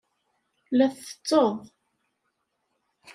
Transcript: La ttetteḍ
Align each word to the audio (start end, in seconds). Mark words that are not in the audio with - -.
La 0.77 0.87
ttetteḍ 0.93 1.55